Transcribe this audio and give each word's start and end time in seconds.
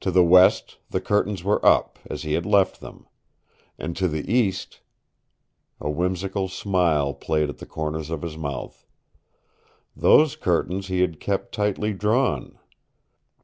To 0.00 0.10
the 0.10 0.24
west 0.24 0.78
the 0.90 1.00
curtains 1.00 1.44
were 1.44 1.64
up, 1.64 2.00
as 2.10 2.22
he 2.24 2.32
had 2.32 2.44
left 2.44 2.80
them. 2.80 3.06
And 3.78 3.96
to 3.98 4.08
the 4.08 4.28
east 4.28 4.80
A 5.80 5.88
whimsical 5.88 6.48
smile 6.48 7.14
played 7.14 7.48
at 7.48 7.58
the 7.58 7.66
corners 7.66 8.10
of 8.10 8.22
his 8.22 8.36
mouth. 8.36 8.84
Those 9.94 10.34
curtains 10.34 10.88
he 10.88 11.02
had 11.02 11.20
kept 11.20 11.54
tightly 11.54 11.92
drawn. 11.92 12.58